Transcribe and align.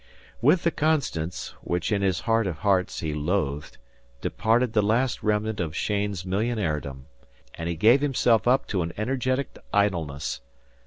With 0.41 0.63
the 0.63 0.71
"Constance," 0.71 1.53
which 1.61 1.91
in 1.91 2.01
his 2.01 2.21
heart 2.21 2.47
of 2.47 2.57
hearts 2.65 3.01
he 3.01 3.13
loathed, 3.13 3.77
departed 4.19 4.73
the 4.73 4.81
last 4.81 5.21
remnant 5.21 5.59
of 5.59 5.75
Cheyne's 5.75 6.23
millionairedom, 6.23 7.05
and 7.53 7.69
he 7.69 7.75
gave 7.75 8.01
himself 8.01 8.47
up 8.47 8.65
to 8.69 8.81
an 8.81 8.93
energetic 8.97 9.55
idleness. 9.71 10.41